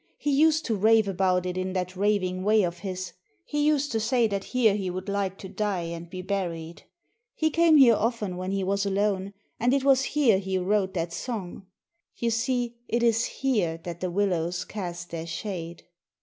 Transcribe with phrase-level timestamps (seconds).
[0.17, 3.13] He used to rave about it in that raving way of his.
[3.45, 6.85] He used to say that here he would like to die and be buried.
[7.35, 11.13] He came here often when he was alone, and it was here he wrote that
[11.13, 11.67] song.
[12.15, 15.83] You see it is here that the willows cast their shade."